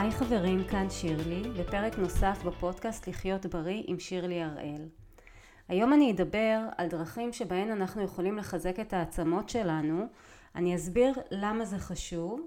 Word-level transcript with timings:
היי 0.00 0.10
חברים, 0.10 0.64
כאן 0.64 0.90
שירלי, 0.90 1.42
בפרק 1.58 1.98
נוסף 1.98 2.42
בפודקאסט 2.44 3.08
לחיות 3.08 3.46
בריא 3.46 3.82
עם 3.86 3.98
שירלי 3.98 4.42
הראל. 4.42 4.88
היום 5.68 5.92
אני 5.92 6.12
אדבר 6.12 6.60
על 6.78 6.88
דרכים 6.88 7.32
שבהן 7.32 7.70
אנחנו 7.70 8.02
יכולים 8.02 8.38
לחזק 8.38 8.80
את 8.80 8.92
העצמות 8.92 9.48
שלנו, 9.48 10.06
אני 10.54 10.76
אסביר 10.76 11.14
למה 11.30 11.64
זה 11.64 11.78
חשוב 11.78 12.40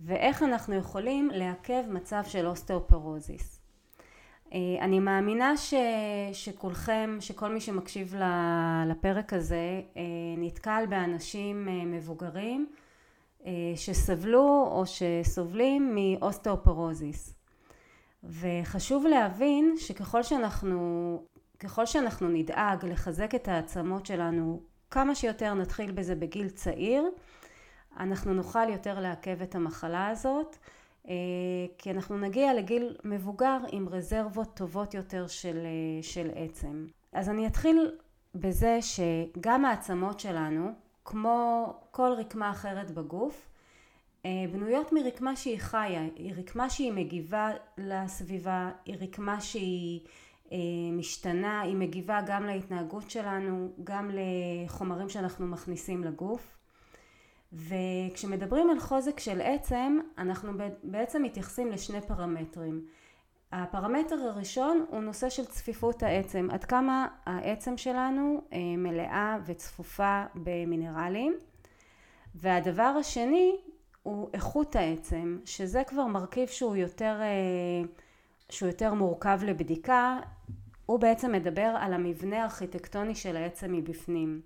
ואיך 0.00 0.42
אנחנו 0.42 0.74
יכולים 0.74 1.30
לעכב 1.32 1.82
מצב 1.88 2.22
של 2.26 2.46
אוסטאופרוזיס. 2.46 3.60
אה, 4.52 4.58
אני 4.80 5.00
מאמינה 5.00 5.56
ש, 5.56 5.74
שכולכם, 6.32 7.16
שכל 7.20 7.48
מי 7.48 7.60
שמקשיב 7.60 8.14
לפרק 8.86 9.32
הזה 9.32 9.82
אה, 9.96 10.02
נתקל 10.36 10.84
באנשים 10.88 11.68
אה, 11.68 11.84
מבוגרים 11.84 12.66
שסבלו 13.76 14.68
או 14.70 14.84
שסובלים 14.86 15.94
מאוסטאופרוזיס. 15.94 17.34
וחשוב 18.24 19.06
להבין 19.06 19.74
שככל 19.76 20.22
שאנחנו, 20.22 21.22
ככל 21.58 21.86
שאנחנו 21.86 22.28
נדאג 22.28 22.84
לחזק 22.84 23.34
את 23.34 23.48
העצמות 23.48 24.06
שלנו 24.06 24.62
כמה 24.90 25.14
שיותר 25.14 25.54
נתחיל 25.54 25.90
בזה 25.90 26.14
בגיל 26.14 26.48
צעיר, 26.48 27.04
אנחנו 27.96 28.34
נוכל 28.34 28.68
יותר 28.68 29.00
לעכב 29.00 29.42
את 29.42 29.54
המחלה 29.54 30.08
הזאת 30.08 30.56
אה, 31.08 31.14
כי 31.78 31.90
אנחנו 31.90 32.18
נגיע 32.18 32.54
לגיל 32.54 32.96
מבוגר 33.04 33.58
עם 33.72 33.88
רזרבות 33.88 34.54
טובות 34.54 34.94
יותר 34.94 35.26
של, 35.26 35.58
אה, 35.58 36.02
של 36.02 36.30
עצם. 36.34 36.86
אז 37.12 37.28
אני 37.28 37.46
אתחיל 37.46 37.90
בזה 38.34 38.78
שגם 38.80 39.64
העצמות 39.64 40.20
שלנו, 40.20 40.70
כמו 41.04 41.66
כל 41.90 42.14
רקמה 42.18 42.50
אחרת 42.50 42.90
בגוף, 42.90 43.48
אה, 44.26 44.30
בנויות 44.52 44.92
מרקמה 44.92 45.36
שהיא 45.36 45.58
חיה, 45.58 46.02
היא 46.16 46.34
רקמה 46.36 46.70
שהיא 46.70 46.92
מגיבה 46.92 47.50
לסביבה, 47.78 48.70
היא 48.84 48.96
רקמה 49.00 49.40
שהיא 49.40 50.00
משתנה, 50.92 51.60
היא 51.60 51.76
מגיבה 51.76 52.20
גם 52.26 52.46
להתנהגות 52.46 53.10
שלנו, 53.10 53.72
גם 53.84 54.10
לחומרים 54.12 55.08
שאנחנו 55.08 55.46
מכניסים 55.46 56.04
לגוף. 56.04 56.56
וכשמדברים 57.54 58.70
על 58.70 58.80
חוזק 58.80 59.20
של 59.20 59.40
עצם 59.40 59.98
אנחנו 60.18 60.52
בעצם 60.82 61.22
מתייחסים 61.22 61.72
לשני 61.72 62.00
פרמטרים. 62.00 62.86
הפרמטר 63.56 64.14
הראשון 64.14 64.84
הוא 64.88 65.00
נושא 65.00 65.28
של 65.28 65.44
צפיפות 65.44 66.02
העצם, 66.02 66.48
עד 66.52 66.64
כמה 66.64 67.06
העצם 67.26 67.76
שלנו 67.76 68.42
אה, 68.52 68.58
מלאה 68.78 69.38
וצפופה 69.46 70.24
במינרלים. 70.34 71.34
והדבר 72.34 72.82
השני 73.00 73.56
הוא 74.02 74.30
איכות 74.34 74.76
העצם 74.76 75.38
שזה 75.44 75.82
כבר 75.86 76.06
מרכיב 76.06 76.48
שהוא 76.48 76.76
יותר, 76.76 77.16
אה, 77.20 77.88
שהוא 78.48 78.68
יותר 78.68 78.94
מורכב 78.94 79.40
לבדיקה. 79.42 80.18
הוא 80.86 81.00
בעצם 81.00 81.32
מדבר 81.32 81.74
על 81.78 81.92
המבנה 81.92 82.42
הארכיטקטוני 82.42 83.14
של 83.14 83.36
העצם 83.36 83.72
מבפנים. 83.72 84.40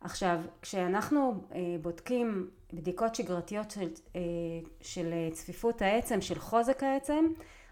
עכשיו, 0.00 0.40
כשאנחנו 0.62 1.34
אה, 1.54 1.76
בודקים 1.82 2.50
בדיקות 2.72 3.14
שגרתיות 3.14 3.70
של, 3.70 3.88
של 4.80 5.14
צפיפות 5.32 5.82
העצם, 5.82 6.20
של 6.20 6.38
חוזק 6.38 6.82
העצם, 6.82 7.24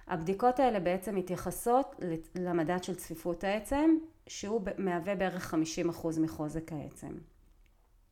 הבדיקות 0.06 0.60
האלה 0.60 0.80
בעצם 0.80 1.14
מתייחסות 1.14 2.00
למדד 2.34 2.84
של 2.84 2.94
צפיפות 2.94 3.44
העצם, 3.44 3.96
שהוא 4.26 4.60
מהווה 4.78 5.14
בערך 5.14 5.54
50% 5.54 6.20
מחוזק 6.20 6.72
העצם. 6.72 7.12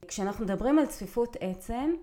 כשאנחנו 0.08 0.44
מדברים 0.44 0.78
על 0.78 0.86
צפיפות 0.86 1.36
עצם, 1.40 1.94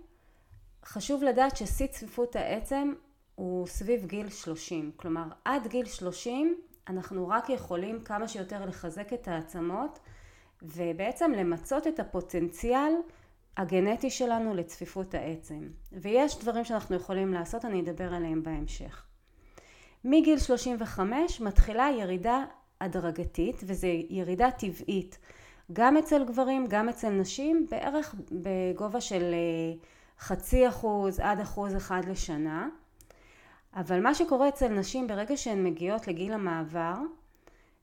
חשוב 0.86 1.24
לדעת 1.24 1.58
ששיא 1.58 1.88
צפיפות 1.88 2.36
העצם 2.36 2.94
הוא 3.36 3.68
סביב 3.68 4.06
גיל 4.06 4.30
30. 4.30 4.92
כלומר, 4.96 5.24
עד 5.46 5.68
גיל 5.68 5.86
30 5.86 6.58
אנחנו 6.88 7.28
רק 7.28 7.50
יכולים 7.50 8.04
כמה 8.04 8.28
שיותר 8.28 8.66
לחזק 8.66 9.14
את 9.14 9.28
העצמות 9.28 10.00
ובעצם 10.62 11.32
למצות 11.32 11.88
את 11.88 12.00
הפוטנציאל 12.00 12.94
הגנטי 13.58 14.10
שלנו 14.10 14.56
לצפיפות 14.56 15.14
העצם. 15.14 15.70
ויש 15.92 16.40
דברים 16.40 16.66
שאנחנו 16.66 16.96
יכולים 16.96 17.34
לעשות, 17.34 17.66
אני 17.66 17.82
אדבר 17.82 18.14
עליהם 18.14 18.44
בהמשך. 18.44 19.07
מגיל 20.04 20.40
35 20.40 21.42
מתחילה 21.42 21.90
ירידה 22.00 22.44
הדרגתית, 22.82 23.62
וזו 23.66 23.88
ירידה 24.10 24.52
טבעית, 24.52 25.18
גם 25.74 25.98
אצל 25.98 26.26
גברים, 26.26 26.66
גם 26.70 26.90
אצל 26.90 27.10
נשים, 27.10 27.68
בערך 27.72 28.16
בגובה 28.32 29.02
של 29.02 29.34
אה, 29.34 29.78
חצי 30.20 30.68
אחוז 30.68 31.20
עד 31.20 31.40
אחוז 31.40 31.76
אחד 31.76 32.02
לשנה. 32.06 32.70
אבל 33.76 34.02
מה 34.02 34.16
שקורה 34.16 34.50
אצל 34.50 34.68
נשים 34.68 35.08
ברגע 35.08 35.38
שהן 35.38 35.64
מגיעות 35.64 36.08
לגיל 36.08 36.34
המעבר, 36.34 36.96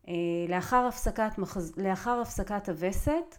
אה, 0.08 0.14
לאחר 0.48 0.86
הפסקת, 0.88 1.32
לאחר 1.76 2.20
הפסקת 2.20 2.68
הווסת 2.68 3.36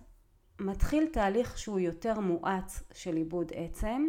מתחיל 0.60 1.08
תהליך 1.14 1.58
שהוא 1.58 1.80
יותר 1.80 2.20
מואץ 2.20 2.84
של 2.94 3.16
עיבוד 3.16 3.52
עצם 3.56 4.08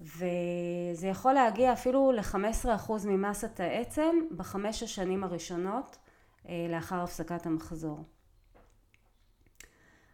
וזה 0.00 1.06
יכול 1.06 1.32
להגיע 1.32 1.72
אפילו 1.72 2.12
ל-15% 2.12 2.92
ממסת 3.06 3.60
העצם 3.60 4.16
בחמש 4.36 4.82
השנים 4.82 5.24
הראשונות 5.24 5.98
אה, 6.48 6.66
לאחר 6.70 7.02
הפסקת 7.02 7.46
המחזור. 7.46 8.04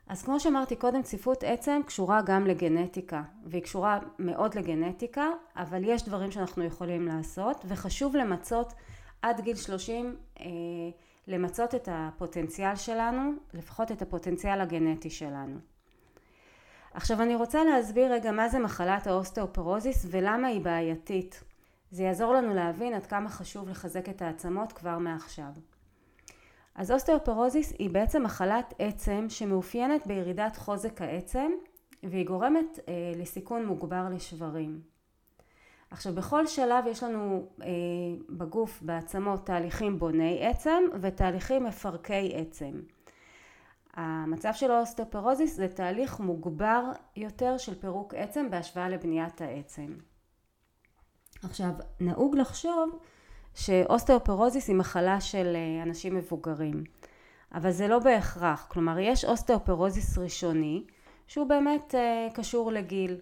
אז 0.06 0.22
כמו 0.22 0.40
שאמרתי 0.40 0.76
קודם 0.76 1.02
צפיפות 1.02 1.44
עצם 1.44 1.80
קשורה 1.86 2.22
גם 2.22 2.46
לגנטיקה 2.46 3.22
והיא 3.46 3.62
קשורה 3.62 3.98
מאוד 4.18 4.54
לגנטיקה 4.54 5.28
אבל 5.56 5.84
יש 5.84 6.04
דברים 6.04 6.30
שאנחנו 6.30 6.64
יכולים 6.64 7.06
לעשות 7.06 7.64
וחשוב 7.68 8.16
למצות 8.16 8.72
עד 9.22 9.40
גיל 9.40 9.56
30 9.56 10.16
למצות 11.26 11.74
את 11.74 11.88
הפוטנציאל 11.92 12.76
שלנו, 12.76 13.32
לפחות 13.54 13.92
את 13.92 14.02
הפוטנציאל 14.02 14.60
הגנטי 14.60 15.10
שלנו. 15.10 15.58
עכשיו 16.96 17.22
אני 17.22 17.36
רוצה 17.36 17.64
להסביר 17.64 18.12
רגע 18.12 18.32
מה 18.32 18.48
זה 18.48 18.58
מחלת 18.58 19.06
האוסטאופרוזיס 19.06 20.06
ולמה 20.10 20.48
היא 20.48 20.60
בעייתית. 20.60 21.44
זה 21.90 22.02
יעזור 22.02 22.34
לנו 22.34 22.54
להבין 22.54 22.94
עד 22.94 23.06
כמה 23.06 23.28
חשוב 23.28 23.68
לחזק 23.68 24.08
את 24.08 24.22
העצמות 24.22 24.72
כבר 24.72 24.98
מעכשיו. 24.98 25.50
אז 26.74 26.90
אוסטאופרוזיס 26.90 27.72
היא 27.78 27.90
בעצם 27.90 28.22
מחלת 28.22 28.74
עצם 28.78 29.26
שמאופיינת 29.28 30.06
בירידת 30.06 30.56
חוזק 30.56 31.02
העצם 31.02 31.50
והיא 32.02 32.26
גורמת 32.26 32.78
אה, 32.88 33.12
לסיכון 33.16 33.66
מוגבר 33.66 34.06
לשברים. 34.14 34.80
עכשיו 35.90 36.14
בכל 36.14 36.46
שלב 36.46 36.84
יש 36.86 37.02
לנו 37.02 37.48
אה, 37.62 37.68
בגוף 38.28 38.82
בעצמות 38.82 39.46
תהליכים 39.46 39.98
בוני 39.98 40.46
עצם 40.46 40.82
ותהליכים 41.00 41.64
מפרקי 41.64 42.32
עצם. 42.34 42.80
המצב 43.96 44.52
של 44.54 44.70
האוסטופרוזיס 44.70 45.56
זה 45.56 45.68
תהליך 45.68 46.20
מוגבר 46.20 46.82
יותר 47.16 47.58
של 47.58 47.80
פירוק 47.80 48.14
עצם 48.14 48.50
בהשוואה 48.50 48.88
לבניית 48.88 49.40
העצם. 49.40 49.94
עכשיו 51.42 51.70
נהוג 52.00 52.36
לחשוב 52.36 52.98
שאוסטאופרוזיס 53.54 54.68
היא 54.68 54.76
מחלה 54.76 55.20
של 55.20 55.56
אה, 55.56 55.82
אנשים 55.82 56.14
מבוגרים 56.14 56.84
אבל 57.54 57.70
זה 57.70 57.88
לא 57.88 57.98
בהכרח 57.98 58.66
כלומר 58.70 58.98
יש 58.98 59.24
אוסטאופרוזיס 59.24 60.18
ראשוני 60.18 60.84
שהוא 61.26 61.46
באמת 61.46 61.94
אה, 61.94 62.28
קשור 62.34 62.72
לגיל 62.72 63.20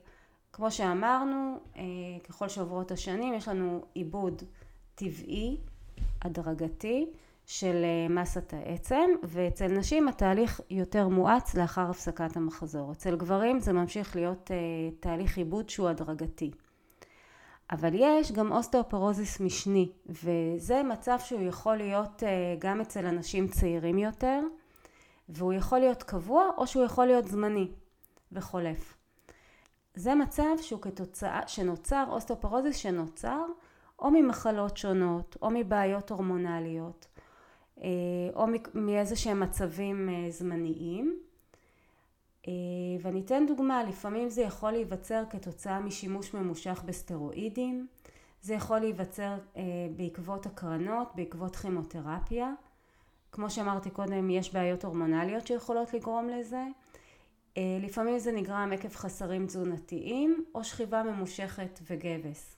כמו 0.53 0.71
שאמרנו, 0.71 1.59
אה, 1.77 1.83
ככל 2.29 2.49
שעוברות 2.49 2.91
השנים 2.91 3.35
יש 3.35 3.49
לנו 3.49 3.85
איבוד 3.95 4.43
טבעי, 4.95 5.57
הדרגתי, 6.23 7.11
של 7.47 7.85
אה, 7.85 8.15
מסת 8.15 8.55
העצם, 8.55 9.11
ואצל 9.23 9.67
נשים 9.67 10.09
התהליך 10.09 10.61
יותר 10.71 11.09
מואץ 11.09 11.55
לאחר 11.55 11.91
הפסקת 11.91 12.37
המחזור. 12.37 12.93
אצל 12.93 13.17
גברים 13.17 13.61
זה 13.61 13.73
ממשיך 13.73 14.17
להיות 14.17 14.51
אה, 14.51 14.57
תהליך 15.01 15.37
איבוד 15.37 15.69
שהוא 15.71 15.89
הדרגתי. 15.89 16.51
אבל 17.71 17.91
יש 17.95 18.33
גם 18.33 18.53
אוסטאופרוזיס 18.53 19.41
משני, 19.41 19.93
וזה 20.07 20.83
מצב 20.83 21.19
שהוא 21.19 21.43
יכול 21.43 21.77
להיות 21.77 22.23
גם 22.59 22.81
אצל 22.81 23.07
אנשים 23.07 23.49
צעירים 23.49 23.99
יותר, 23.99 24.41
והוא 25.29 25.53
יכול 25.53 25.79
להיות 25.79 26.03
קבוע 26.03 26.51
או 26.57 26.67
שהוא 26.67 26.85
יכול 26.85 27.07
להיות 27.07 27.25
זמני 27.25 27.69
וחולף. 28.33 28.97
זה 29.95 30.15
מצב 30.15 30.57
שהוא 30.61 30.83
כתוצאה, 30.83 31.41
שנוצר, 31.47 32.05
אוסטאופורוזיס 32.09 32.77
שנוצר 32.77 33.45
או 33.99 34.11
ממחלות 34.11 34.77
שונות 34.77 35.37
או 35.43 35.51
מבעיות 35.51 36.11
הורמונליות 36.11 37.07
אה, 37.07 37.14
או 38.35 38.47
מאיזה 38.75 39.17
שהם 39.17 39.41
מצבים 39.41 40.09
אה, 40.09 40.31
זמניים 40.31 41.19
אה, 42.49 42.53
ואני 43.01 43.21
אתן 43.21 43.47
דוגמה, 43.47 43.85
לפעמים 43.85 44.31
זה 44.31 44.43
יכול 44.43 44.71
להיווצר 44.71 45.23
כתוצאה 45.31 45.81
משימוש 45.81 46.35
ממושך 46.35 46.83
בסטרואידים, 46.87 47.87
זה 48.43 48.55
יכול 48.55 48.79
להיווצר 48.79 49.35
בעקבות 49.97 50.47
הקרנות, 50.47 51.09
בעקבות 51.15 51.57
כימותרפיה, 51.57 52.53
כמו 53.33 53.51
שאמרתי 53.51 53.91
קודם 53.91 54.31
יש 54.31 54.55
בעיות 54.55 54.85
הורמונליות 54.85 55.47
שיכולות 55.47 55.95
לגרום 55.95 56.29
לזה 56.29 56.65
אה, 57.57 57.79
לפעמים 57.81 58.19
זה 58.19 58.33
נגרם 58.33 58.71
עקב 58.73 58.89
חסרים 58.89 59.47
תזונתיים 59.47 60.45
או 60.55 60.65
שכיבה 60.65 61.03
ממושכת 61.03 61.81
וגבס. 61.91 62.57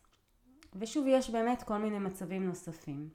ושוב, 0.74 1.06
יש 1.08 1.30
באמת 1.30 1.62
כל 1.62 1.78
מיני 1.78 1.98
מצבים 1.98 2.46
נוספים. 2.46 3.08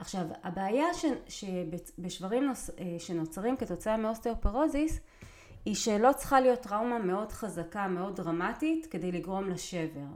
עכשיו, 0.00 0.26
הבעיה 0.42 0.94
ש, 0.94 1.04
שבשברים 1.28 2.44
נוס, 2.44 2.70
אה, 2.70 2.96
שנוצרים 2.98 3.56
כתוצאה 3.56 3.96
מאוסטאופורוזיס 3.96 5.00
היא 5.64 5.74
שלא 5.74 6.12
צריכה 6.12 6.40
להיות 6.40 6.60
טראומה 6.60 6.98
מאוד 6.98 7.32
חזקה, 7.32 7.88
מאוד 7.88 8.16
דרמטית, 8.16 8.86
כדי 8.86 9.12
לגרום 9.12 9.48
לשבר. 9.48 10.06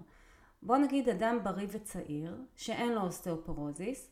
בוא 0.62 0.76
נגיד 0.76 1.08
אדם 1.08 1.38
בריא 1.42 1.66
וצעיר, 1.70 2.36
שאין 2.56 2.92
לו 2.92 3.00
אוסטאופורוזיס, 3.00 4.10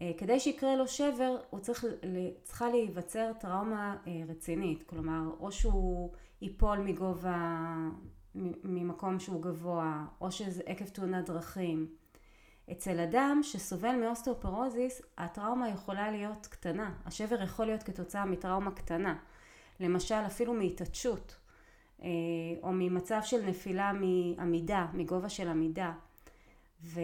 אה, 0.00 0.10
כדי 0.18 0.40
שיקרה 0.40 0.76
לו 0.76 0.88
שבר, 0.88 1.36
הוא 1.50 1.60
צריך, 1.60 1.84
צריכה 2.42 2.68
להיווצר 2.68 3.32
טראומה 3.40 3.96
אה, 4.06 4.12
רצינית, 4.28 4.82
כלומר, 4.82 5.22
או 5.40 5.52
שהוא 5.52 6.12
ייפול 6.42 6.78
מגובה, 6.78 7.74
ממקום 8.64 9.18
שהוא 9.18 9.42
גבוה, 9.42 10.04
או 10.20 10.32
שזה 10.32 10.62
עקב 10.66 10.84
תאונת 10.84 11.26
דרכים. 11.26 11.86
אצל 12.70 13.00
אדם 13.00 13.40
שסובל 13.42 13.96
מאוסטאופורוזיס, 13.96 15.02
הטראומה 15.18 15.68
יכולה 15.68 16.10
להיות 16.10 16.46
קטנה, 16.46 16.94
השבר 17.06 17.42
יכול 17.42 17.66
להיות 17.66 17.82
כתוצאה 17.82 18.24
מטראומה 18.24 18.70
קטנה. 18.70 19.16
למשל 19.80 20.14
אפילו 20.26 20.54
מהתעטשות 20.54 21.36
אה, 22.02 22.08
או 22.62 22.72
ממצב 22.72 23.20
של 23.22 23.46
נפילה 23.46 23.92
מעמידה, 23.92 24.86
מגובה 24.92 25.28
של 25.28 25.48
עמידה. 25.48 25.92
ו, 26.84 27.00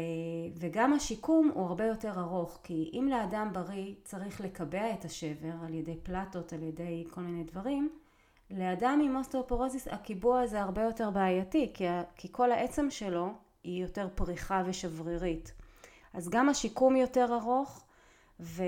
וגם 0.54 0.92
השיקום 0.92 1.50
הוא 1.54 1.66
הרבה 1.66 1.84
יותר 1.84 2.20
ארוך, 2.20 2.58
כי 2.62 2.90
אם 2.92 3.08
לאדם 3.10 3.50
בריא 3.52 3.94
צריך 4.04 4.40
לקבע 4.40 4.92
את 4.92 5.04
השבר 5.04 5.52
על 5.66 5.74
ידי 5.74 5.96
פלטות, 6.02 6.52
על 6.52 6.62
ידי 6.62 7.04
כל 7.10 7.20
מיני 7.20 7.44
דברים, 7.44 7.90
לאדם 8.50 9.00
עם 9.04 9.16
אוסטאופורוזיס 9.16 9.88
הקיבוע 9.88 10.40
הזה 10.40 10.62
הרבה 10.62 10.82
יותר 10.82 11.10
בעייתי, 11.10 11.70
כי, 11.74 11.84
כי 12.16 12.28
כל 12.32 12.52
העצם 12.52 12.90
שלו 12.90 13.32
היא 13.64 13.82
יותר 13.82 14.08
פריחה 14.14 14.62
ושברירית. 14.66 15.52
אז 16.12 16.28
גם 16.28 16.48
השיקום 16.48 16.96
יותר 16.96 17.34
ארוך, 17.34 17.84
ו, 18.40 18.62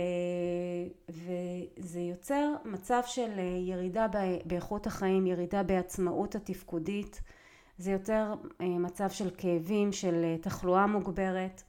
וזה 1.09 2.01
יוצר 2.01 2.55
מצב 2.65 3.01
של 3.07 3.31
אה, 3.39 3.43
ירידה 3.43 4.07
באיכות 4.45 4.87
החיים, 4.87 5.27
ירידה 5.27 5.63
בעצמאות 5.63 6.35
התפקודית, 6.35 7.21
זה 7.79 7.91
יותר 7.91 8.35
אה, 8.61 8.67
מצב 8.67 9.11
של 9.11 9.31
כאבים, 9.39 9.93
של 9.93 10.25
אה, 10.25 10.37
תחלואה 10.41 10.87
מוגברת, 10.87 11.63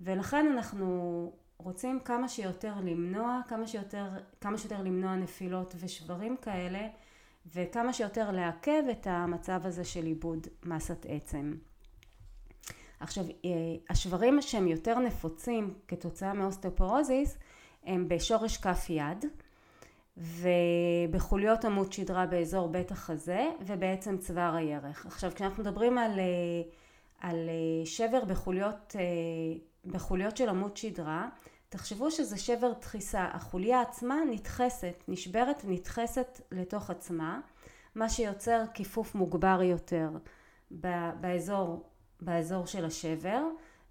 ולכן 0.00 0.46
אנחנו 0.52 1.32
רוצים 1.58 2.00
כמה 2.00 2.28
שיותר 2.28 2.74
למנוע, 2.82 3.40
כמה 3.48 3.66
שיותר, 3.66 4.06
כמה 4.40 4.58
שיותר 4.58 4.82
למנוע 4.82 5.16
נפילות 5.16 5.74
ושברים 5.80 6.36
כאלה, 6.36 6.88
וכמה 7.54 7.92
שיותר 7.92 8.30
לעכב 8.30 8.82
את 8.90 9.06
המצב 9.06 9.60
הזה 9.64 9.84
של 9.84 10.06
איבוד 10.06 10.46
מסת 10.64 11.06
עצם. 11.08 11.54
עכשיו, 13.00 13.24
אה, 13.24 13.50
השברים 13.90 14.42
שהם 14.42 14.68
יותר 14.68 14.98
נפוצים 14.98 15.74
כתוצאה 15.88 16.32
מאוסטאופורוזיס 16.32 17.38
הם 17.84 18.08
בשורש 18.08 18.56
כף 18.56 18.86
יד 18.88 19.24
ובחוליות 20.16 21.64
עמוד 21.64 21.92
שדרה 21.92 22.26
באזור 22.26 22.68
בית 22.68 22.90
החזה 22.90 23.46
ובעצם 23.60 24.18
צוואר 24.18 24.54
הירך. 24.54 25.06
עכשיו, 25.06 25.30
כשאנחנו 25.34 25.62
מדברים 25.62 25.98
על, 25.98 26.18
אה, 26.18 26.24
על 27.18 27.48
אה, 27.48 27.86
שבר 27.86 28.24
בחוליות, 28.24 28.96
בחוליות 29.86 30.36
של 30.36 30.48
עמוד 30.48 30.76
שדרה, 30.76 31.28
תחשבו 31.68 32.10
שזה 32.10 32.38
שבר 32.38 32.72
דחיסה. 32.80 33.24
החוליה 33.32 33.80
עצמה 33.80 34.16
נדחסת, 34.30 35.04
נשברת 35.08 35.62
ונדחסת 35.64 36.40
לתוך 36.52 36.90
עצמה, 36.90 37.40
מה 37.94 38.08
שיוצר 38.08 38.62
כיפוף 38.74 39.14
מוגבר 39.14 39.60
יותר 39.62 40.10
באזור 41.20 41.84
באזור 42.20 42.66
של 42.66 42.84
השבר. 42.84 43.42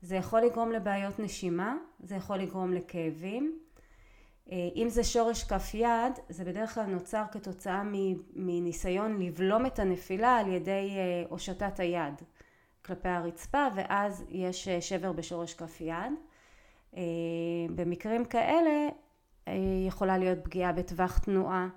זה 0.01 0.15
יכול 0.15 0.41
לגרום 0.41 0.71
לבעיות 0.71 1.19
נשימה, 1.19 1.75
זה 1.99 2.15
יכול 2.15 2.37
לגרום 2.37 2.73
לכאבים. 2.73 3.59
אה, 4.51 4.69
אם 4.75 4.89
זה 4.89 5.03
שורש 5.03 5.43
כף 5.43 5.73
יד, 5.73 6.13
זה 6.29 6.45
בדרך 6.45 6.73
כלל 6.73 6.85
נוצר 6.85 7.23
כתוצאה 7.31 7.83
מניסיון 8.33 9.21
לבלום 9.21 9.65
את 9.65 9.79
הנפילה 9.79 10.37
על 10.37 10.47
ידי 10.47 10.89
אה, 10.97 11.23
הושטת 11.29 11.79
היד 11.79 12.21
כלפי 12.85 13.09
הרצפה, 13.09 13.67
ואז 13.75 14.25
יש 14.29 14.67
אה, 14.67 14.81
שבר 14.81 15.11
בשורש 15.11 15.53
כף 15.53 15.81
יד. 15.81 16.13
במקרים 17.75 18.25
כאלה 18.25 18.89
יכולה 19.87 20.17
להיות 20.17 20.37
פגיעה 20.43 20.71
בטווח 20.73 21.17
תנועה. 21.17 21.67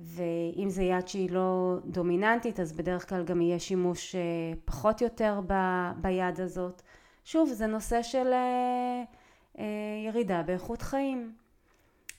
ואם 0.00 0.70
זה 0.70 0.82
יד 0.82 1.08
שהיא 1.08 1.30
לא 1.30 1.76
דומיננטית 1.84 2.60
אז 2.60 2.72
בדרך 2.72 3.08
כלל 3.08 3.24
גם 3.24 3.40
יהיה 3.40 3.58
שימוש 3.58 4.14
אה, 4.14 4.20
פחות 4.64 5.00
יותר 5.00 5.40
ב, 5.46 5.54
ביד 5.96 6.40
הזאת. 6.40 6.82
שוב 7.24 7.48
זה 7.48 7.66
נושא 7.66 8.02
של 8.02 8.26
אה, 8.32 9.02
אה, 9.58 9.64
ירידה 10.06 10.42
באיכות 10.42 10.82
חיים. 10.82 11.34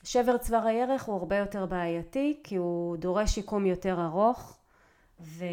שבר 0.03 0.37
צוואר 0.37 0.65
הירך 0.65 1.03
הוא 1.03 1.15
הרבה 1.15 1.37
יותר 1.37 1.65
בעייתי 1.65 2.39
כי 2.43 2.55
הוא 2.55 2.97
דורש 2.97 3.31
שיקום 3.35 3.65
יותר 3.65 4.05
ארוך 4.05 4.57
ו, 5.19 5.45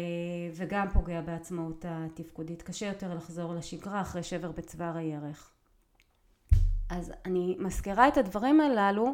וגם 0.53 0.89
פוגע 0.89 1.21
בעצמאות 1.21 1.85
התפקודית. 1.87 2.61
קשה 2.61 2.85
יותר 2.85 3.13
לחזור 3.13 3.53
לשגרה 3.53 4.01
אחרי 4.01 4.23
שבר 4.23 4.51
בצוואר 4.51 4.97
הירך. 4.97 5.51
אז 6.89 7.13
אני 7.25 7.55
מזכירה 7.59 8.07
את 8.07 8.17
הדברים 8.17 8.61
הללו 8.61 9.13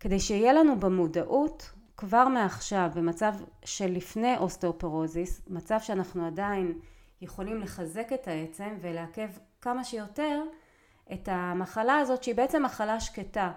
כדי 0.00 0.20
שיהיה 0.20 0.52
לנו 0.52 0.80
במודעות 0.80 1.70
כבר 2.00 2.28
מעכשיו 2.28 2.90
במצב 2.94 3.34
של 3.64 3.86
לפני 3.92 4.36
אוסטאופורוזיס, 4.36 5.42
מצב 5.48 5.78
שאנחנו 5.80 6.26
עדיין 6.26 6.78
יכולים 7.20 7.60
לחזק 7.60 8.08
את 8.14 8.28
העצם 8.28 8.76
ולעכב 8.80 9.28
כמה 9.60 9.84
שיותר 9.84 10.42
את 11.12 11.28
המחלה 11.32 11.98
הזאת 11.98 12.22
שהיא 12.22 12.34
בעצם 12.34 12.62
מחלה 12.62 13.00
שקטה. 13.00 13.52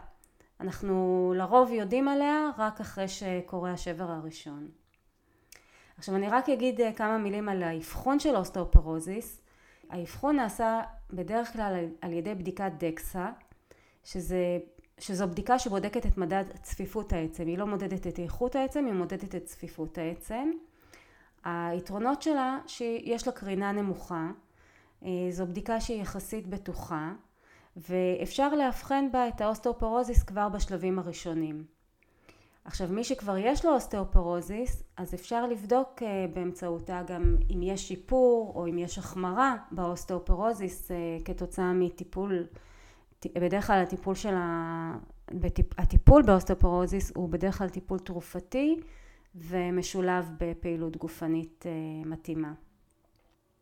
אנחנו 0.60 1.34
לרוב 1.38 1.72
יודעים 1.72 2.08
עליה 2.08 2.50
רק 2.58 2.82
אחרי 2.82 3.08
שקורה 3.08 3.72
השבר 3.72 4.12
הראשון. 4.12 4.68
עכשיו 5.98 6.16
אני 6.16 6.30
רק 6.30 6.50
אגיד 6.50 6.82
אה, 6.82 6.94
כמה 6.94 7.18
מילים 7.18 7.50
על 7.50 7.64
האבחון 7.64 8.20
של 8.20 8.36
אוסטאופורוזיס. 8.36 9.42
האבחון 9.90 10.36
נעשה 10.36 10.82
בדרך 11.14 11.54
כלל 11.54 11.86
על 12.02 12.14
ידי 12.14 12.36
בדיקת 12.36 12.72
דקסה, 12.78 13.30
שזה 14.04 14.58
שזו 15.00 15.28
בדיקה 15.28 15.60
שבודקת 15.60 16.06
את 16.06 16.18
מדד 16.18 16.44
צפיפות 16.62 17.14
העצם, 17.14 17.48
היא 17.48 17.58
לא 17.58 17.66
מודדת 17.68 18.08
את 18.08 18.20
איכות 18.20 18.56
העצם, 18.56 18.86
היא 18.86 18.94
מודדת 18.94 19.36
את 19.36 19.46
צפיפות 19.46 19.98
העצם. 19.98 20.52
היתרונות 21.44 22.22
שלה 22.22 22.60
שיש 22.68 23.28
לה 23.28 23.34
קרינה 23.34 23.72
נמוכה, 23.72 24.28
אה, 25.04 25.10
זו 25.30 25.46
בדיקה 25.46 25.82
שהיא 25.82 26.02
יחסית 26.02 26.48
בטוחה 26.48 27.12
ואפשר 27.78 28.56
לאבחן 28.56 29.12
בה 29.12 29.28
את 29.28 29.42
האוסטאופורוזיס 29.42 30.24
כבר 30.24 30.50
בשלבים 30.50 31.00
הראשונים. 31.00 31.66
עכשיו 32.66 32.88
מי 32.88 33.04
שכבר 33.04 33.38
יש 33.38 33.66
לו 33.66 33.74
אוסטאופורוזיס 33.74 34.84
אז 34.98 35.14
אפשר 35.14 35.48
לבדוק 35.48 36.04
אה, 36.04 36.26
באמצעותה 36.34 37.02
גם 37.08 37.38
אם 37.54 37.64
יש 37.64 37.88
שיפור 37.88 38.52
או 38.56 38.68
אם 38.68 38.78
יש 38.78 38.98
החמרה 38.98 39.56
באוסטאופורוזיס 39.72 40.92
אה, 40.92 40.98
כתוצאה 41.26 41.74
מטיפול 41.74 42.48
בדרך 43.36 43.68
כלל 43.68 43.84
הטיפול 43.84 44.16
של 44.16 44.34
ה... 44.36 44.98
הטיפול 45.78 46.24
באוסטאופורוזיס 46.24 47.12
הוא 47.16 47.30
בדרך 47.30 47.58
כלל 47.58 47.70
טיפול 47.70 48.00
תרופתי 48.00 48.80
ומשולב 49.36 50.30
בפעילות 50.40 50.98
גופנית 50.98 51.66
אה, 51.66 52.10
מתאימה. 52.10 52.54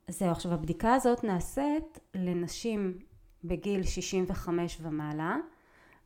זהו, 0.07 0.31
עכשיו 0.31 0.53
הבדיקה 0.53 0.93
הזאת 0.93 1.23
נעשית 1.23 1.99
לנשים 2.15 2.97
בגיל 3.43 3.83
65 3.83 4.77
ומעלה 4.81 5.37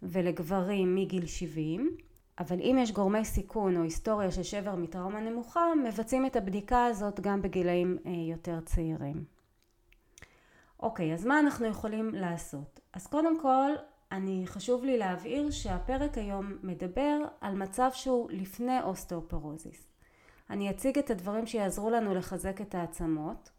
ולגברים 0.04 0.96
מגיל 0.96 1.26
70 1.26 1.98
אבל 2.40 2.60
אם 2.60 2.78
יש 2.80 2.92
גורמי 2.92 3.26
סיכון 3.26 3.78
או 3.78 3.82
היסטוריה 3.82 4.32
של 4.32 4.44
שבר 4.44 4.76
מטראומה 4.76 5.20
נמוכה 5.20 5.62
מבצעים 5.88 6.26
את 6.26 6.36
הבדיקה 6.36 6.86
הזאת 6.86 7.20
גם 7.20 7.42
בגילאים 7.42 7.98
אה, 8.06 8.12
יותר 8.32 8.60
צעירים. 8.62 9.35
אוקיי, 10.80 11.14
אז 11.14 11.26
מה 11.26 11.40
אנחנו 11.40 11.66
יכולים 11.66 12.16
לעשות? 12.16 12.80
אז 12.94 13.08
קודם 13.08 13.40
כל, 13.42 13.72
אני 14.12 14.44
חשוב 14.46 14.84
לי 14.84 14.98
להבהיר 14.98 15.52
שהפרק 15.52 16.18
היום 16.18 16.58
מדבר 16.64 17.18
על 17.42 17.56
מצב 17.56 17.90
שהוא 17.94 18.32
לפני 18.32 18.82
אוסטאופורוזיס. 18.82 19.88
אני 20.50 20.70
אציג 20.70 20.98
את 20.98 21.10
הדברים 21.10 21.48
שיעזרו 21.48 21.90
לנו 21.90 22.16
לחזק 22.16 22.62
את 22.62 22.76
העצמות, 22.76 23.50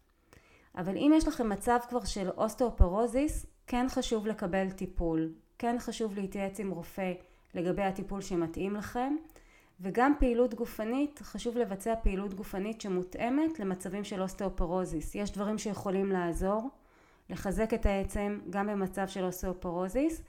אבל 0.77 0.97
אם 0.97 1.13
יש 1.15 1.29
לכם 1.29 1.49
מצב 1.49 1.79
כבר 1.89 2.05
של 2.05 2.31
אוסטאופורוזיס, 2.31 3.47
כן 3.67 3.87
חשוב 3.89 4.27
לקבל 4.27 4.71
טיפול, 4.71 5.33
כן 5.59 5.77
חשוב 5.79 6.15
להתייעץ 6.15 6.61
עם 6.61 6.71
רופא 6.71 7.13
לגבי 7.55 7.83
הטיפול 7.83 8.21
שמתאים 8.21 8.77
לכם, 8.77 9.17
וגם 9.81 10.13
פעילות 10.19 10.55
גופנית, 10.55 11.21
חשוב 11.23 11.57
לבצע 11.57 11.95
פעילות 12.03 12.35
גופנית 12.35 12.81
שמותאמת 12.81 13.61
למצבים 13.61 14.05
של 14.05 14.23
אוסטאופורוזיס. 14.23 15.15
יש 15.15 15.31
דברים 15.31 15.59
שיכולים 15.59 16.13
לעזור, 16.13 16.71
לחזק 17.31 17.75
את 17.75 17.87
העצם 17.87 18.39
גם 18.51 18.67
במצב 18.67 19.09
של 19.09 19.25
אוסטאופורוזיס, 19.25 20.23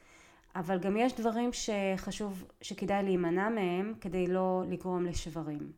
אבל 0.56 0.80
גם 0.80 0.98
יש 0.98 1.14
דברים 1.14 1.50
שחשוב, 1.54 2.44
שכדאי 2.62 3.04
להימנע 3.04 3.50
מהם 3.50 3.94
כדי 4.02 4.28
לא 4.28 4.64
לגרום 4.70 5.06
לשברים. 5.06 5.72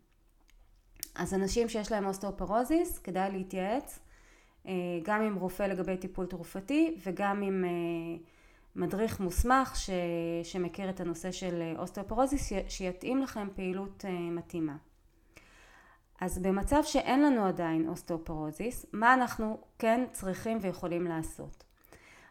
אז 1.16 1.34
אנשים 1.34 1.70
שיש 1.70 1.92
להם 1.92 2.06
אוסטאופורוזיס, 2.06 3.00
כדאי 3.00 3.32
להתייעץ 3.32 4.00
גם 5.04 5.22
עם 5.22 5.36
רופא 5.36 5.64
לגבי 5.64 5.98
טיפול 5.98 6.26
תרופתי 6.26 6.98
וגם 7.06 7.42
עם 7.42 7.66
מדריך 8.76 9.20
מוסמך 9.20 9.76
ש, 9.76 9.90
שמכיר 10.44 10.90
את 10.90 11.00
הנושא 11.00 11.32
של 11.32 11.74
אוסטאופורוזיס 11.78 12.52
שיתאים 12.68 13.22
לכם 13.22 13.48
פעילות 13.56 14.06
מתאימה. 14.32 14.76
אז 16.22 16.40
במצב 16.40 16.82
שאין 16.84 17.24
לנו 17.24 17.46
עדיין 17.46 17.90
אוסטאופורוזיס, 17.90 18.86
מה 18.94 19.14
אנחנו 19.14 19.58
כן 19.80 20.06
צריכים 20.12 20.58
ויכולים 20.62 21.08
לעשות? 21.08 21.64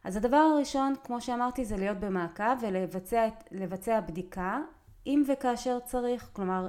אז 0.05 0.17
הדבר 0.17 0.37
הראשון, 0.37 0.95
כמו 1.05 1.21
שאמרתי, 1.21 1.65
זה 1.65 1.77
להיות 1.77 1.99
במעקב 1.99 2.45
ולבצע 3.51 4.01
בדיקה, 4.01 4.61
אם 5.07 5.23
וכאשר 5.29 5.79
צריך, 5.85 6.31
כלומר, 6.33 6.69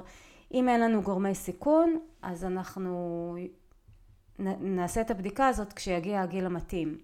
אם 0.54 0.68
אין 0.68 0.80
לנו 0.80 1.02
גורמי 1.02 1.34
סיכון, 1.34 1.98
אז 2.22 2.44
אנחנו 2.44 3.36
נעשה 4.60 5.00
את 5.00 5.10
הבדיקה 5.10 5.48
הזאת 5.48 5.72
כשיגיע 5.72 6.22
הגיל 6.22 6.46
המתאים. 6.46 6.98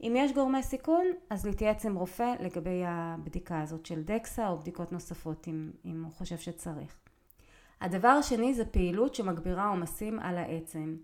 אם 0.00 0.14
יש 0.16 0.32
גורמי 0.32 0.62
סיכון, 0.62 1.06
אז 1.30 1.46
להתייעץ 1.46 1.86
עם 1.86 1.96
רופא 1.96 2.34
לגבי 2.40 2.82
הבדיקה 2.86 3.60
הזאת 3.60 3.86
של 3.86 4.02
דקסה 4.02 4.48
או 4.48 4.58
בדיקות 4.58 4.92
נוספות 4.92 5.48
אם, 5.48 5.70
אם 5.84 6.04
הוא 6.04 6.12
חושב 6.12 6.36
שצריך. 6.38 7.09
הדבר 7.80 8.08
השני 8.08 8.54
זה 8.54 8.64
פעילות 8.64 9.14
שמגבירה 9.14 9.68
עומסים 9.68 10.18
על 10.18 10.38
העצם. 10.38 10.96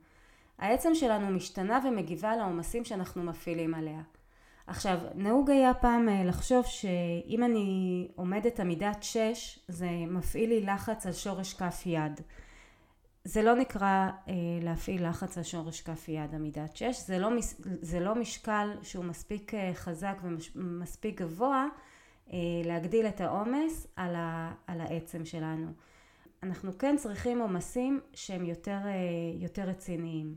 העצם 0.58 0.94
שלנו 0.94 1.30
משתנה 1.30 1.80
ומגיבה 1.84 2.36
לעומסים 2.36 2.84
שאנחנו 2.84 3.22
מפעילים 3.22 3.74
עליה. 3.74 4.00
עכשיו, 4.66 4.98
נהוג 5.14 5.50
היה 5.50 5.74
פעם 5.74 6.08
אה, 6.08 6.24
לחשוב 6.24 6.64
שאם 6.66 7.44
אני 7.44 8.08
עומדת 8.16 8.60
עמידת 8.60 9.02
6, 9.02 9.58
זה 9.68 9.88
מפעיל 10.08 10.48
לי 10.48 10.60
לחץ 10.60 11.06
על 11.06 11.12
שורש 11.12 11.54
כף 11.54 11.82
יד. 11.86 12.20
זה 13.26 13.42
לא 13.42 13.54
נקרא 13.54 14.10
אה, 14.28 14.34
להפעיל 14.62 15.08
לחץ 15.08 15.38
על 15.38 15.44
שורש 15.44 15.80
כף 15.80 16.08
יד 16.08 16.34
עמידת 16.34 16.76
6, 16.76 16.96
זה 17.06 17.18
לא, 17.18 17.30
זה 17.80 18.00
לא 18.00 18.14
משקל 18.14 18.70
שהוא 18.82 19.04
מספיק 19.04 19.54
אה, 19.54 19.70
חזק 19.74 20.18
ומספיק 20.54 21.20
גבוה 21.20 21.66
אה, 22.32 22.38
להגדיל 22.64 23.06
את 23.06 23.20
העומס 23.20 23.86
על, 23.96 24.14
על 24.66 24.80
העצם 24.80 25.24
שלנו. 25.24 25.66
אנחנו 26.46 26.78
כן 26.78 26.96
צריכים 26.98 27.40
עומסים 27.40 28.00
שהם 28.14 28.44
יותר, 28.44 28.78
אה, 28.84 28.92
יותר 29.34 29.62
רציניים. 29.62 30.36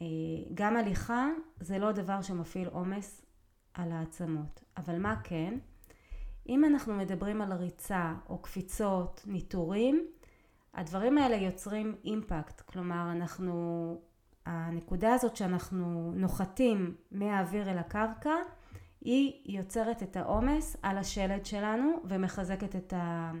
אה, 0.00 0.06
גם 0.54 0.76
הליכה 0.76 1.28
זה 1.60 1.78
לא 1.78 1.92
דבר 1.92 2.22
שמפעיל 2.22 2.68
עומס 2.68 3.22
על 3.74 3.92
העצמות, 3.92 4.64
אבל 4.76 4.98
מה 4.98 5.20
כן? 5.24 5.58
אם 6.48 6.64
אנחנו 6.64 6.94
מדברים 6.94 7.42
על 7.42 7.52
ריצה 7.52 8.14
או 8.28 8.38
קפיצות, 8.38 9.22
ניטורים, 9.26 10.06
הדברים 10.74 11.18
האלה 11.18 11.36
יוצרים 11.36 11.94
אימפקט, 12.04 12.60
כלומר 12.60 13.12
אנחנו, 13.12 14.00
הנקודה 14.46 15.14
הזאת 15.14 15.36
שאנחנו 15.36 16.12
נוחתים 16.16 16.94
מהאוויר 17.10 17.70
אל 17.70 17.78
הקרקע 17.78 18.34
היא 19.00 19.56
יוצרת 19.58 20.02
את 20.02 20.16
העומס 20.16 20.76
על 20.82 20.98
השלד 20.98 21.46
שלנו 21.46 21.92
ומחזקת 22.04 22.76
את, 22.76 22.92
ה, 22.92 23.32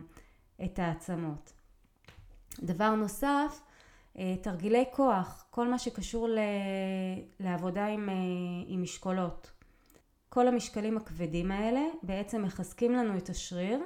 את 0.64 0.78
העצמות. 0.78 1.52
דבר 2.62 2.94
נוסף, 2.94 3.60
אה, 4.18 4.34
תרגילי 4.42 4.84
כוח, 4.92 5.46
כל 5.50 5.68
מה 5.68 5.78
שקשור 5.78 6.28
ל... 6.28 6.38
לעבודה 7.40 7.86
עם, 7.86 8.08
אה, 8.08 8.14
עם 8.66 8.82
משקולות. 8.82 9.50
כל 10.28 10.48
המשקלים 10.48 10.96
הכבדים 10.96 11.50
האלה 11.50 11.80
בעצם 12.02 12.42
מחזקים 12.42 12.92
לנו 12.92 13.16
את 13.16 13.28
השריר 13.28 13.80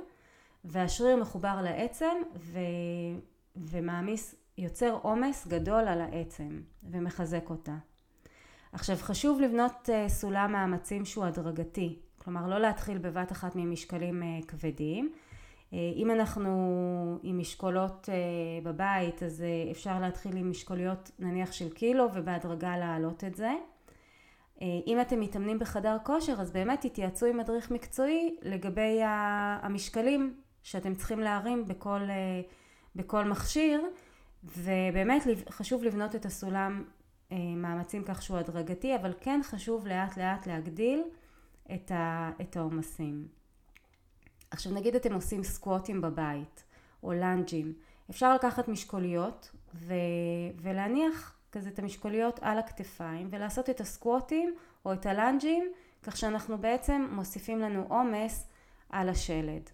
והשריר 0.64 1.16
מחובר 1.16 1.62
לעצם 1.62 2.14
ו... 2.36 2.58
ומעמיס, 3.56 4.34
יוצר 4.58 4.98
עומס 5.02 5.46
גדול 5.46 5.88
על 5.88 6.00
העצם 6.00 6.60
ומחזק 6.90 7.50
אותה. 7.50 7.76
עכשיו 8.72 8.96
חשוב 8.96 9.40
לבנות 9.40 9.90
אה, 9.92 10.08
סולם 10.08 10.52
מאמצים 10.52 11.04
שהוא 11.04 11.24
הדרגתי, 11.24 11.98
כלומר 12.18 12.48
לא 12.48 12.58
להתחיל 12.58 12.98
בבת 12.98 13.32
אחת 13.32 13.52
ממשקלים 13.56 14.22
כבדים 14.48 15.12
אם 15.72 16.10
אנחנו 16.10 16.50
עם 17.22 17.38
משקולות 17.38 18.08
אה, 18.08 18.14
בבית 18.62 19.22
אז 19.22 19.42
אה, 19.42 19.70
אפשר 19.70 20.00
להתחיל 20.00 20.36
עם 20.36 20.50
משקוליות 20.50 21.10
נניח 21.18 21.52
של 21.52 21.70
קילו 21.70 22.08
ובהדרגה 22.14 22.78
להעלות 22.78 23.24
את 23.24 23.34
זה. 23.34 23.52
אם 24.86 25.00
אתם 25.00 25.20
מתאמנים 25.20 25.58
בחדר 25.58 25.96
כושר 26.04 26.32
אז 26.32 26.50
באמת 26.50 26.80
תתייעצו 26.80 27.26
עם 27.26 27.36
מדריך 27.36 27.70
מקצועי 27.70 28.36
לגבי 28.42 29.00
המשקלים 29.62 30.40
שאתם 30.62 30.94
צריכים 30.94 31.20
להרים 31.20 31.68
בכל, 31.68 32.00
בכל 32.96 33.24
מכשיר 33.24 33.80
ובאמת 34.44 35.22
חשוב 35.50 35.84
לבנות 35.84 36.14
את 36.14 36.26
הסולם 36.26 36.84
מאמצים 37.32 38.02
כך 38.04 38.22
שהוא 38.22 38.38
הדרגתי 38.38 38.96
אבל 38.96 39.12
כן 39.20 39.40
חשוב 39.44 39.86
לאט 39.86 40.16
לאט 40.16 40.46
להגדיל 40.46 41.02
את 42.40 42.56
העומסים. 42.56 43.28
עכשיו 44.50 44.72
נגיד 44.72 44.94
אתם 44.94 45.14
עושים 45.14 45.44
סקווטים 45.44 46.00
בבית 46.00 46.64
או 47.02 47.12
לאנג'ים, 47.12 47.74
אפשר 48.10 48.34
לקחת 48.34 48.68
משקוליות 48.68 49.50
ו... 49.74 49.94
ולהניח 50.60 51.36
כזה 51.52 51.68
את 51.68 51.78
המשקוליות 51.78 52.38
על 52.42 52.58
הכתפיים 52.58 53.28
ולעשות 53.30 53.70
את 53.70 53.80
הסקווטים 53.80 54.54
או 54.84 54.92
את 54.92 55.06
הלאנג'ים 55.06 55.72
כך 56.02 56.16
שאנחנו 56.16 56.58
בעצם 56.58 57.08
מוסיפים 57.10 57.58
לנו 57.58 57.86
עומס 57.88 58.48
על 58.90 59.08
השלד. 59.08 59.70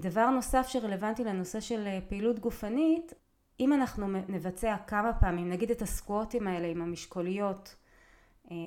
דבר 0.00 0.30
נוסף 0.30 0.66
שרלוונטי 0.68 1.24
לנושא 1.24 1.60
של 1.60 1.86
אה, 1.86 1.98
פעילות 2.08 2.38
גופנית, 2.38 3.12
אם 3.60 3.72
אנחנו 3.72 4.06
נבצע 4.28 4.76
כמה 4.86 5.12
פעמים, 5.12 5.48
נגיד 5.48 5.70
את 5.70 5.82
הסקווטים 5.82 6.46
האלה 6.46 6.66
עם 6.66 6.82
המשקוליות 6.82 7.76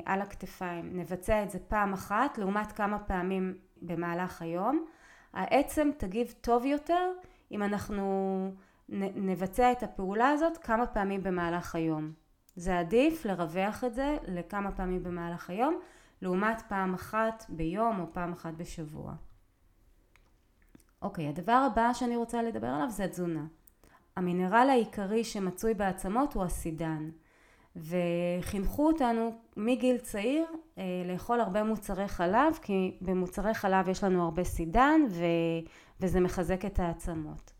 על 0.06 0.22
הכתפיים, 0.22 1.00
נבצע 1.00 1.44
את 1.44 1.52
זה 1.52 1.60
פעם 1.60 1.94
אחת 1.94 2.38
לעומת 2.38 2.72
כמה 2.72 3.00
פעמים 3.00 3.58
במהלך 3.82 4.42
היום, 4.42 4.86
העצם 5.34 5.90
תגיב 5.98 6.34
טוב 6.42 6.66
יותר 6.66 7.12
אם 7.52 7.64
אנחנו 7.64 8.52
נבצע 9.16 9.72
את 9.72 9.84
הפעולה 9.84 10.30
הזאת 10.30 10.58
כמה 10.58 10.88
פעמים 10.88 11.24
במהלך 11.24 11.76
היום. 11.76 12.12
זה 12.56 12.80
עדיף 12.80 13.26
לרווח 13.26 13.84
את 13.84 13.94
זה 13.94 14.18
לכמה 14.28 14.72
פעמים 14.72 15.04
במהלך 15.04 15.50
היום 15.50 15.80
לעומת 16.22 16.62
פעם 16.68 16.94
אחת 16.94 17.46
ביום 17.50 18.00
או 18.00 18.06
פעם 18.14 18.32
אחת 18.32 18.54
בשבוע. 18.54 19.14
אוקיי, 21.02 21.28
הדבר 21.28 21.68
הבא 21.72 21.94
שאני 21.94 22.16
רוצה 22.16 22.42
לדבר 22.42 22.68
עליו 22.68 22.90
זה 22.90 23.08
תזונה. 23.08 23.46
המינרל 24.16 24.68
העיקרי 24.70 25.24
שמצוי 25.24 25.74
בעצמות 25.74 26.34
הוא 26.34 26.44
הסידן. 26.44 27.10
וחינכו 27.78 28.88
אותנו 28.88 29.32
מגיל 29.58 29.98
צעיר 29.98 30.46
אה, 30.78 30.84
לאכול 31.06 31.42
הרבה 31.42 31.64
מוצרי 31.64 32.08
חלב 32.08 32.60
כי 32.62 32.98
במוצרי 33.02 33.54
חלב 33.54 33.90
יש 33.90 34.04
לנו 34.04 34.24
הרבה 34.24 34.44
סידן 34.44 35.02
ו... 35.10 35.26
וזה 36.02 36.20
מחזק 36.20 36.66
את 36.66 36.80
העצמות. 36.80 37.52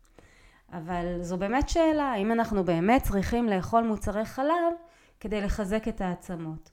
אבל 0.72 1.18
זו 1.20 1.38
באמת 1.38 1.68
שאלה 1.68 2.04
האם 2.04 2.32
אנחנו 2.32 2.64
באמת 2.64 3.02
צריכים 3.02 3.48
לאכול 3.48 3.82
מוצרי 3.82 4.24
חלב 4.24 4.72
כדי 5.20 5.40
לחזק 5.40 5.88
את 5.88 6.00
העצמות. 6.00 6.70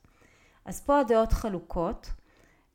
אז 0.65 0.81
פה 0.81 0.99
הדעות 0.99 1.31
חלוקות. 1.31 2.11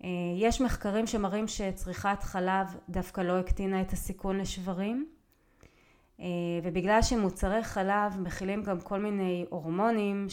אה, 0.04 0.08
יש 0.36 0.60
מחקרים 0.60 1.06
שמראים 1.06 1.48
שצריכת 1.48 2.22
חלב 2.22 2.76
דווקא 2.88 3.20
לא 3.20 3.38
הקטינה 3.38 3.80
את 3.80 3.92
הסיכון 3.92 4.38
לשברים 4.38 5.08
ובגלל 6.62 7.02
שמוצרי 7.02 7.62
חלב 7.62 8.20
מכילים 8.20 8.62
גם 8.62 8.80
כל 8.80 8.98
מיני 8.98 9.46
הורמונים 9.50 10.26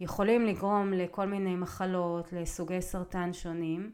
שיכולים 0.00 0.46
לגרום 0.46 0.92
לכל 0.92 1.26
מיני 1.26 1.56
מחלות, 1.56 2.32
לסוגי 2.32 2.82
סרטן 2.82 3.32
שונים, 3.32 3.90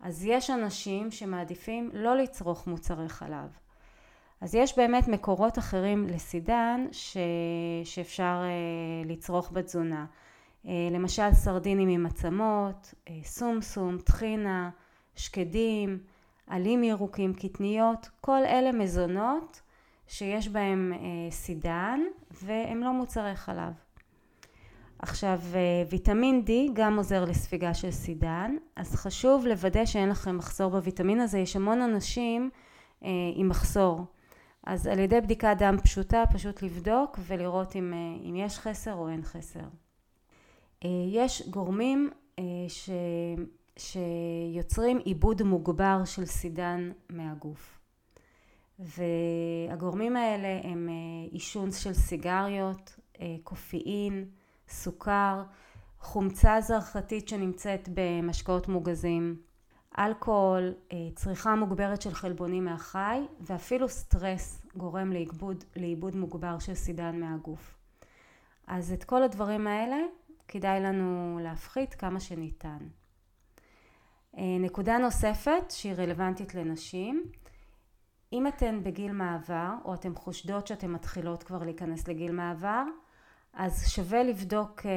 אז 0.00 0.24
יש 0.24 0.50
אנשים 0.50 1.10
שמעדיפים 1.10 1.90
לא 1.92 2.16
לצרוך 2.16 2.66
מוצרי 2.66 3.08
חלב. 3.08 3.58
אז 4.40 4.54
יש 4.54 4.78
באמת 4.78 5.08
מקורות 5.08 5.58
אחרים 5.58 6.06
לסידן 6.06 6.86
ש... 6.92 7.16
שאפשר 7.84 8.42
אה, 8.42 9.10
לצרוך 9.10 9.50
בתזונה. 9.52 10.06
אה, 10.66 10.88
למשל 10.90 11.32
סרדינים 11.32 11.88
עם 11.88 12.06
עצמות, 12.06 12.94
סומסום, 13.22 13.98
טחינה, 13.98 14.70
שקדים, 15.14 15.98
עלים 16.46 16.84
ירוקים, 16.84 17.34
קטניות, 17.34 18.08
כל 18.20 18.44
אלה 18.44 18.72
מזונות 18.72 19.62
שיש 20.06 20.48
בהם 20.48 20.92
אה, 20.92 21.30
סידן 21.30 22.00
והם 22.42 22.80
לא 22.80 22.92
מוצרי 22.92 23.36
חלב. 23.36 23.72
עכשיו 24.98 25.40
אה, 25.54 25.82
ויטמין 25.90 26.44
D 26.46 26.50
גם 26.72 26.96
עוזר 26.96 27.24
לספיגה 27.24 27.74
של 27.74 27.90
סידן 27.90 28.56
אז 28.76 28.94
חשוב 28.94 29.46
לוודא 29.46 29.84
שאין 29.84 30.08
לכם 30.08 30.36
מחסור 30.36 30.70
בוויטמין 30.70 31.20
הזה 31.20 31.38
יש 31.38 31.56
המון 31.56 31.80
אנשים 31.80 32.50
אה, 33.04 33.08
עם 33.34 33.48
מחסור 33.48 34.04
אז 34.66 34.86
על 34.86 34.98
ידי 34.98 35.20
בדיקת 35.20 35.56
דם 35.58 35.76
פשוטה 35.82 36.24
פשוט 36.32 36.62
לבדוק 36.62 37.18
ולראות 37.26 37.76
אם, 37.76 37.92
אם 38.28 38.36
יש 38.36 38.58
חסר 38.58 38.94
או 38.94 39.08
אין 39.08 39.22
חסר. 39.22 39.64
יש 41.12 41.48
גורמים 41.50 42.10
ש, 42.68 42.90
שיוצרים 43.76 44.98
עיבוד 45.04 45.42
מוגבר 45.42 46.04
של 46.04 46.24
סידן 46.24 46.90
מהגוף 47.10 47.75
והגורמים 48.78 50.16
האלה 50.16 50.60
הם 50.64 50.88
אה, 50.88 51.28
עישון 51.30 51.72
של 51.72 51.94
סיגריות, 51.94 52.96
אה, 53.20 53.36
קופאין, 53.42 54.24
סוכר, 54.68 55.42
חומצה 56.00 56.60
זרחתית 56.60 57.28
שנמצאת 57.28 57.88
במשקאות 57.94 58.68
מוגזים, 58.68 59.36
אלכוהול, 59.98 60.74
אה, 60.92 60.96
צריכה 61.14 61.54
מוגברת 61.54 62.02
של 62.02 62.14
חלבונים 62.14 62.64
מהחי 62.64 63.20
ואפילו 63.40 63.88
סטרס 63.88 64.66
גורם 64.76 65.12
לאיבוד, 65.12 65.64
לאיבוד 65.76 66.16
מוגבר 66.16 66.58
של 66.58 66.74
סידן 66.74 67.20
מהגוף. 67.20 67.78
אז 68.66 68.92
את 68.92 69.04
כל 69.04 69.22
הדברים 69.22 69.66
האלה 69.66 69.96
כדאי 70.48 70.80
לנו 70.80 71.38
להפחית 71.42 71.94
כמה 71.94 72.20
שניתן. 72.20 72.78
נקודה 74.34 74.98
נוספת 74.98 75.70
שהיא 75.70 75.92
רלוונטית 75.92 76.54
לנשים, 76.54 77.24
אם 78.32 78.46
אתן 78.46 78.80
בגיל 78.82 79.12
מעבר 79.12 79.70
או 79.84 79.94
אתן 79.94 80.14
חושדות 80.14 80.66
שאתן 80.66 80.90
מתחילות 80.90 81.42
כבר 81.42 81.64
להיכנס 81.64 82.08
לגיל 82.08 82.32
מעבר, 82.32 82.82
אז 83.52 83.88
שווה 83.88 84.22
לבדוק, 84.22 84.86
אה, 84.86 84.90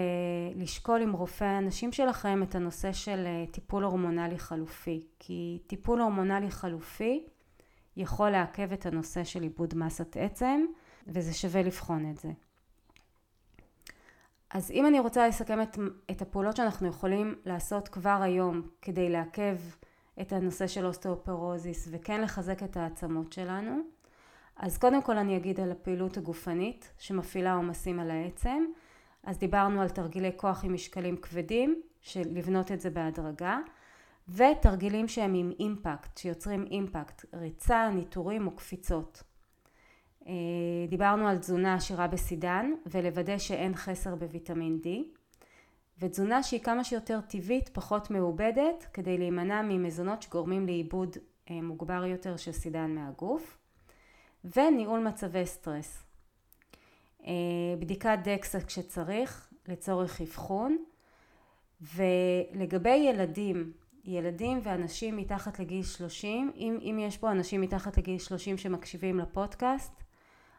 לשקול 0.56 1.02
עם 1.02 1.14
רופא 1.14 1.44
הנשים 1.44 1.92
שלכם 1.92 2.44
את 2.44 2.56
הנושא 2.56 2.94
של 2.94 3.24
אה, 3.26 3.46
טיפול 3.52 3.84
הורמונלי 3.84 4.40
חלופי, 4.40 5.08
כי 5.20 5.60
טיפול 5.68 6.02
הורמונלי 6.02 6.52
חלופי 6.52 7.26
יכול 7.98 8.30
לעכב 8.30 8.74
את 8.74 8.86
הנושא 8.86 9.24
של 9.24 9.42
איבוד 9.42 9.74
מסת 9.78 10.18
עצם, 10.18 10.62
וזה 11.08 11.34
שווה 11.34 11.64
לבחון 11.64 12.12
את 12.12 12.18
זה. 12.18 12.30
אז 14.50 14.72
אם 14.72 14.86
אני 14.86 15.00
רוצה 15.00 15.28
לסכם 15.28 15.62
את, 15.62 15.78
את 16.12 16.22
הפעולות 16.22 16.56
שאנחנו 16.56 16.88
יכולים 16.88 17.36
לעשות 17.46 17.88
כבר 17.88 18.20
היום 18.22 18.62
כדי 18.82 19.10
לעכב 19.10 19.56
את 20.22 20.34
הנושא 20.34 20.68
של 20.68 20.86
אוסטאופרוזיס 20.86 21.88
וכן 21.92 22.22
לחזק 22.22 22.64
את 22.64 22.78
העצמות 22.78 23.34
שלנו, 23.34 23.80
אז 24.56 24.78
קודם 24.78 25.02
כל 25.02 25.18
אני 25.18 25.38
אגיד 25.38 25.60
על 25.60 25.72
הפעילות 25.72 26.18
הגופנית 26.18 26.92
שמפעילה 26.98 27.54
עומסים 27.54 28.00
על 28.00 28.12
העצם. 28.12 28.64
אז 29.24 29.38
דיברנו 29.38 29.82
על 29.82 29.90
תרגילי 29.90 30.32
כוח 30.36 30.66
עם 30.66 30.74
משקלים 30.74 31.18
כבדים, 31.18 31.82
של 32.02 32.24
לבנות 32.32 32.72
את 32.72 32.80
זה 32.80 32.90
בהדרגה, 32.90 33.60
ותרגילים 34.30 35.08
שהם 35.08 35.34
עם 35.34 35.52
אימפקט, 35.60 36.18
שיוצרים 36.18 36.66
אימפקט, 36.72 37.26
ריצה, 37.34 37.90
ניטורים 37.90 38.48
או 38.48 38.56
קפיצות. 38.56 39.24
אה, 40.28 40.34
דיברנו 40.90 41.28
על 41.28 41.38
תזונה 41.38 41.74
עשירה 41.74 42.08
בסידן 42.08 42.72
ולוודא 42.86 43.38
שאין 43.38 43.76
חסר 43.76 44.16
בוויטמין 44.16 44.80
D 44.84 44.88
ותזונה 46.00 46.44
שהיא 46.44 46.60
כמה 46.60 46.84
שיותר 46.84 47.20
טבעית, 47.22 47.70
פחות 47.70 48.12
מעובדת, 48.12 48.88
כדי 48.94 49.18
להימנע 49.18 49.62
ממזונות 49.62 50.22
שגורמים 50.22 50.68
לאיבוד 50.68 51.18
אה, 51.50 51.62
מוגבר 51.62 52.06
יותר 52.06 52.38
של 52.38 52.52
סידן 52.52 52.96
מהגוף 52.96 53.58
וניהול 54.56 55.00
מצבי 55.00 55.46
סטרס. 55.46 56.04
אה, 57.26 57.32
בדיקת 57.80 58.20
דקסה 58.24 58.62
כשצריך 58.62 59.50
לצורך 59.68 60.22
אבחון 60.22 60.78
ולגבי 61.82 62.96
ילדים 62.96 63.72
ילדים 64.06 64.60
ואנשים 64.64 65.18
מתחת 65.18 65.60
לגיל 65.60 65.84
30, 65.84 66.52
אם, 66.56 66.78
אם 66.82 67.00
יש 67.00 67.18
פה 67.18 67.32
אנשים 67.32 67.62
מתחת 67.62 67.98
לגיל 67.98 68.18
30 68.18 68.58
שמקשיבים 68.58 69.20
לפודקאסט, 69.20 69.94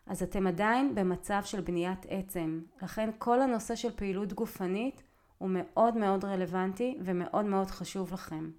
אז 0.07 0.23
אתם 0.23 0.47
עדיין 0.47 0.95
במצב 0.95 1.41
של 1.45 1.61
בניית 1.61 2.07
עצם. 2.09 2.61
לכן 2.83 3.11
כל 3.19 3.43
הנושא 3.43 3.75
של 3.75 3.91
פעילות 3.91 4.33
גופנית 4.33 5.03
הוא 5.41 5.51
מאוד 5.53 5.97
מאוד 5.97 6.25
רלוונטי 6.25 6.99
ומאוד 7.01 7.45
מאוד 7.45 7.71
חשוב 7.71 8.13
לכם. 8.13 8.51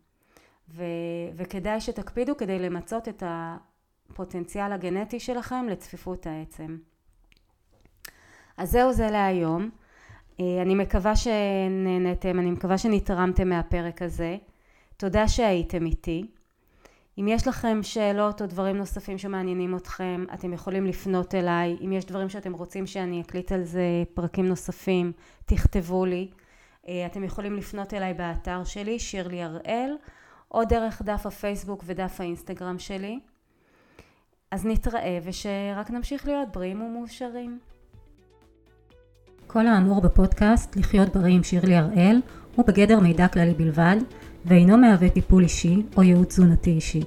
ו, 0.69 0.83
וכדאי 1.35 1.81
שתקפידו 1.81 2.37
כדי 2.37 2.59
למצות 2.59 3.07
את 3.07 3.23
הפוטנציאל 3.25 4.71
הגנטי 4.71 5.19
שלכם 5.19 5.65
לצפיפות 5.69 6.27
העצם. 6.27 6.77
אז 8.57 8.71
זהו 8.71 8.93
זה 8.93 9.11
להיום. 9.11 9.69
אה, 10.39 10.61
אני 10.61 10.75
מקווה 10.75 11.15
שנהנתם, 11.15 12.39
אני 12.39 12.51
מקווה 12.51 12.77
שנתרמתם 12.77 13.49
מהפרק 13.49 14.01
הזה. 14.01 14.37
תודה 14.97 15.27
שהייתם 15.27 15.85
איתי. 15.85 16.27
אם 17.17 17.27
יש 17.27 17.47
לכם 17.47 17.79
שאלות 17.83 18.41
או 18.41 18.47
דברים 18.47 18.77
נוספים 18.77 19.17
שמעניינים 19.17 19.75
אתכם, 19.75 20.25
אתם 20.33 20.53
יכולים 20.53 20.85
לפנות 20.85 21.35
אליי. 21.35 21.77
אם 21.85 21.91
יש 21.91 22.05
דברים 22.05 22.29
שאתם 22.29 22.53
רוצים 22.53 22.87
שאני 22.87 23.21
אקליט 23.21 23.51
על 23.51 23.63
זה 23.63 24.03
פרקים 24.13 24.45
נוספים, 24.45 25.11
תכתבו 25.45 26.05
לי. 26.05 26.27
אה, 26.87 27.05
אתם 27.05 27.23
יכולים 27.23 27.55
לפנות 27.55 27.93
אליי 27.93 28.13
באתר 28.13 28.63
שלי, 28.63 28.99
שירלי 28.99 29.43
הראל, 29.43 29.95
או 30.51 30.65
דרך 30.65 31.01
דף 31.01 31.25
הפייסבוק 31.25 31.83
ודף 31.85 32.15
האינסטגרם 32.19 32.79
שלי. 32.79 33.19
אז 34.51 34.65
נתראה 34.65 35.19
ושרק 35.23 35.91
נמשיך 35.91 36.25
להיות 36.25 36.47
בריאים 36.53 36.81
ומאושרים. 36.81 37.59
כל 39.47 39.67
האמור 39.67 40.01
בפודקאסט 40.01 40.75
לחיות 40.75 41.15
בריא 41.15 41.35
עם 41.35 41.43
שירלי 41.43 41.75
הראל 41.75 42.21
הוא 42.55 42.65
בגדר 42.67 42.99
מידע 42.99 43.27
כללי 43.27 43.53
בלבד 43.53 43.95
ואינו 44.45 44.77
מהווה 44.77 45.09
טיפול 45.09 45.43
אישי 45.43 45.83
או 45.97 46.03
ייעוץ 46.03 46.27
תזונתי 46.27 46.69
אישי. 46.69 47.01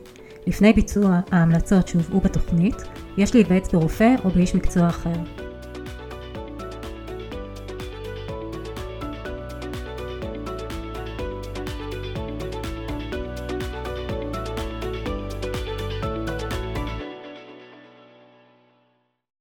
לפני 0.46 0.72
ביצוע 0.72 1.20
ההמלצות 1.30 1.88
שהובאו 1.88 2.20
בתוכנית, 2.20 2.76
יש 3.16 3.34
להיוועץ 3.34 3.74
ברופא 3.74 4.14
או 4.24 4.30
באיש 4.30 4.54
מקצוע 4.54 4.88
אחר. 4.88 5.43